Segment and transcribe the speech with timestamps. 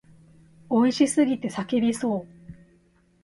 [0.71, 2.25] 美味しすぎて叫びそう。